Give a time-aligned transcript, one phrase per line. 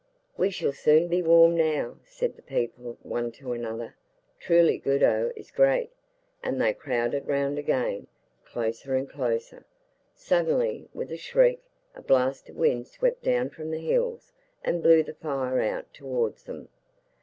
[0.35, 3.93] 'We shall soon be warm now,' said the people one to another.
[4.39, 5.91] 'Truly Guddhu is great';
[6.41, 8.07] and they crowded round again,
[8.43, 9.63] closer and closer.
[10.15, 11.61] Suddenly, with a shriek,
[11.93, 14.33] a blast of wind swept down from the hills
[14.63, 16.69] and blew the fire out towards them.